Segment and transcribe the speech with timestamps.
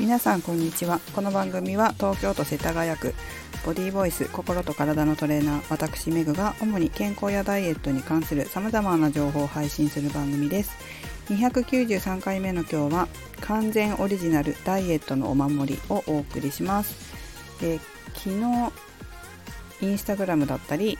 [0.00, 0.98] 皆さんこんにちは。
[1.14, 3.14] この番組は東京都世田谷区
[3.66, 10.72] ボディーボイス心と体のトレーナー私メグが主に健康やダイエットに関する様々な情報を配信する番組です。
[11.28, 13.08] 293回目の今日は
[13.42, 17.14] 完全オリジナルダイエットのお守りをお送りします、
[17.62, 17.78] え、
[18.14, 18.72] 昨日
[19.82, 20.98] インスタグラムだったり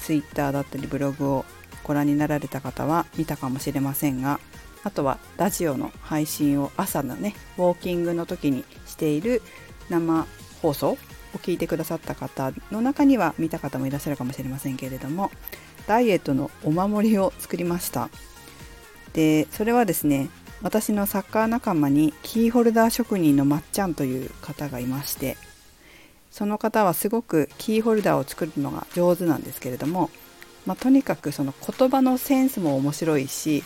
[0.00, 1.44] ツイッターだったりブログを
[1.84, 4.40] ご覧になられた方は見たかもしれませんが
[4.82, 9.42] あとはラジオの配信を朝のねウォーキングの時にしている
[9.88, 10.26] 生
[10.62, 10.98] 放送を
[11.38, 15.30] 聞いてくださった方の中には見た方もいらっしゃるかもしれませんけれども
[15.86, 18.10] ダイエットのお守りを作りました。
[19.12, 20.28] でそれはですね
[20.62, 25.36] 私のサッカー仲間にキーホルダー職人のまっちゃんという方がいまして
[26.30, 30.10] その方はすごくキーホルダーを作るのが上手なんですけれども、
[30.66, 33.64] まあ、とにかくその言葉のセンスも面白いし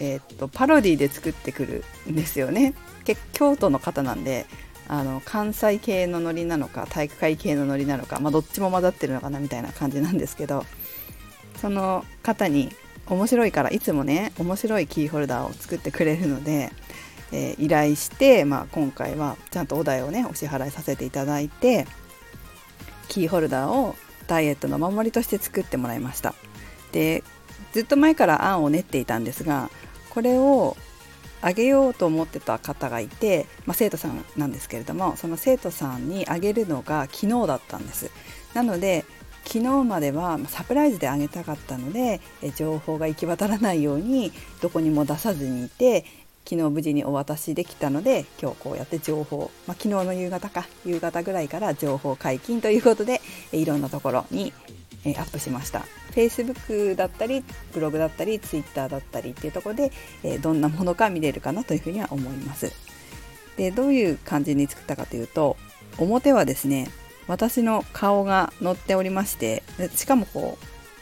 [0.00, 2.74] えー、っとパロディで作ってくるんですよね。
[3.32, 4.46] 京都の方なんで
[4.88, 10.64] あの関西系のノリなのか体育会系のノリなのか、まあ、どっちも混ざってるのかなみたいな感じなんですけど
[11.56, 12.70] その方に
[13.06, 16.70] 面白いからいつもね面白いキーホルダーを作ってくれるので、
[17.32, 21.86] えー、依頼して、まあ、今回はちゃんとお題をねお支払いさせていただいて
[23.08, 26.34] キーホルダーをダイエットの守りとして作ってもらいました。
[26.92, 27.22] で
[27.72, 29.70] ずっと前から案を練っていたんですが
[30.16, 30.78] これを
[31.42, 38.10] あげようと思ってた方がいて、まあ、生徒さんなんですけれどもその生徒さんにあげるのが昨日だったんです。
[38.54, 39.04] なので
[39.44, 42.22] 昨日まではサプライズであげたかったので
[42.54, 46.06] 情報が行き渡らないようにどこにも出さずにいて
[46.48, 53.20] 昨日無事にお渡しできたので今日こうやって情報、まあ、昨日の夕方か夕方ぐらいから情報解禁ということで
[53.52, 54.54] いろんなところに
[55.06, 55.86] えアップしました。
[56.12, 62.72] Facebook だったりブログだったり Twitter だったりっていうところで、えどんなものか見れるかなというふうには思います。
[63.56, 65.56] でどういう感じに作ったかというと
[65.98, 66.88] 表はですね
[67.26, 69.62] 私の顔が載っておりまして
[69.94, 70.58] しかもこ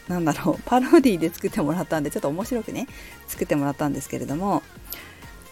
[0.08, 2.86] うなんだろうパロディで作ってもらったんでちょっと面白くね
[3.26, 4.62] 作ってもらったんですけれども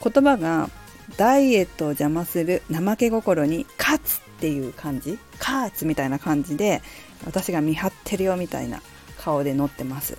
[0.03, 0.71] 言葉が
[1.17, 5.19] ダイエットを邪魔する怠け心に勝つっていう感じ。
[5.39, 6.83] カーツみたいな感じで
[7.27, 8.81] 私が見張ってるよみたいな
[9.19, 10.19] 顔で載ってます。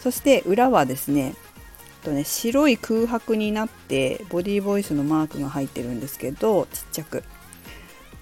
[0.00, 1.34] そして裏はですね
[2.02, 7.22] とね白い空白になってボディーボイスのマークが入ってるんですけどちっちゃく。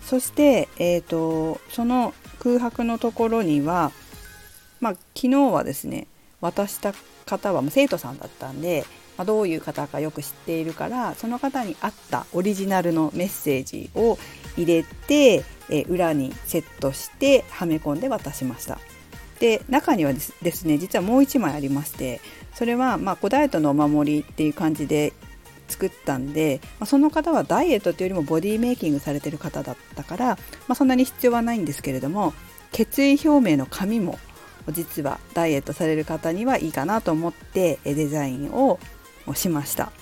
[0.03, 3.93] そして、えーと、その空白のところには、
[4.81, 6.07] まあ、昨日はですね
[6.41, 6.95] 渡した
[7.27, 8.85] 方は生徒さんだったんで、
[9.21, 14.19] まあ、どういう方かよく知っているからその方に合ったオリジナルのメッセージを
[14.57, 18.79] 入れて、え裏にセットしてはめ込んで渡しました。
[19.39, 22.21] で中にはですね実はもう1枚ありまして
[22.55, 25.13] それはまあダイエットのお守りっていう感じで
[25.69, 30.37] 作ったんで、まあ、その方はダイエットというよりもボディメイキングされてる方だったから、ま
[30.69, 32.33] あ、そんなに必要はないんですけれども
[32.73, 34.19] 決意表明の紙も
[34.73, 38.79] 実はダイエットされる方にはいいかなと思ってデザインを
[39.31, 39.93] をしました。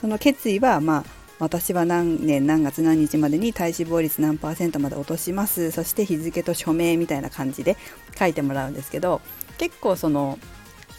[0.00, 1.04] その決意はまあ
[1.38, 5.70] 私は何年何月何日までに体脂肪率何パーセントまで落とします。
[5.70, 7.76] そして日付と署名みたいな感じで
[8.18, 9.20] 書いてもらうんですけど
[9.58, 10.38] 結構その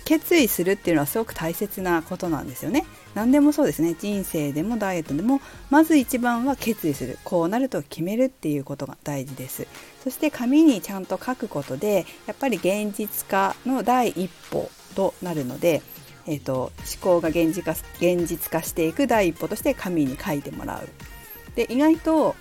[0.06, 2.86] 決意するっていうのはすごく大切なことなんですよね。
[3.16, 3.96] 何でもそうですね。
[3.98, 7.18] 人生でもダイエットでもまず一番は決意する。
[7.24, 9.66] こうなると決めるっていうことが大事です。
[10.04, 15.82] そして紙にちゃんと書くことでやっぱり現実化の第一歩となるので
[16.28, 20.88] えーと、思考が現実化現実化していく第一歩として紙に書いてもらう。
[21.56, 22.36] で意外と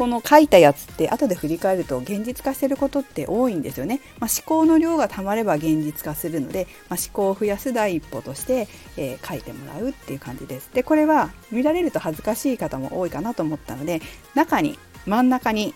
[0.00, 4.00] この書いたやつって後で振り返ると現実化してることって多いんですよね。
[4.18, 10.70] まあ、思考の量がたまれば現実化するので、まあ、思考を増やす第一歩として、えー、書いてもらうっていう感じです。
[10.72, 14.00] でこれは見られると恥ずかしい方も多いかなと思ったので
[14.34, 15.74] 中に真ん中に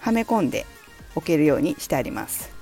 [0.00, 0.66] はめ込んで
[1.14, 2.59] おけるようにしてあります。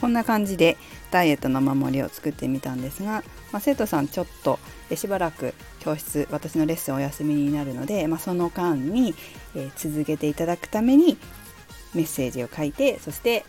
[0.00, 0.76] こんな感じで
[1.10, 3.22] ダイエットの守りを作ってみたんですが、
[3.52, 4.58] まあ、生徒さんちょっと
[4.94, 9.14] しばらく教室私のレッスンお休みになるので、まあ、その間に、
[9.54, 11.16] え、続けていただくために
[11.94, 13.44] メッセージを書いてそして、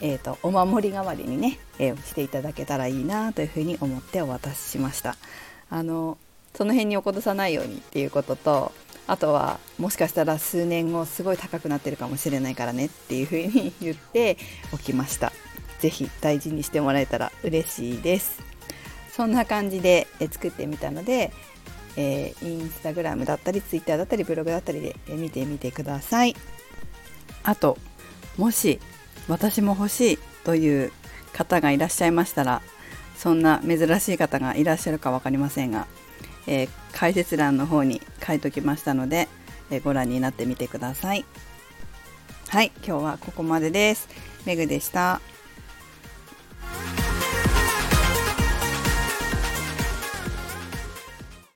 [0.00, 5.16] えーと、お守り代わりにね、えー、していただけたらいいなというふうに思ってお渡ししました。
[5.68, 6.18] あの
[6.54, 8.72] その辺に落っことさないようにっていうことと
[9.06, 14.36] あとはもしかしたら数年後すごい高くなってるかもしれないからねっていうふうに言って
[14.72, 15.32] おきました。
[15.80, 18.42] ぜひ大事にしてもらえたら嬉しいです
[19.12, 21.32] そんな感じで作ってみたので、
[21.96, 26.36] えー、インスタグラムだったりツイッターだったりブログだったりで見てみてください
[27.42, 27.78] あと
[28.36, 28.80] もし
[29.28, 30.92] 私も欲しいという
[31.32, 32.62] 方がいらっしゃいましたら
[33.16, 35.86] そんな珍しい方がいらっしゃるか分かりませんが、
[36.46, 39.28] えー、解説欄の方に書いときましたので
[39.70, 41.24] え、ご覧になってみてください。
[42.48, 44.08] はい、今日はここまでです。
[44.44, 45.20] メグでした。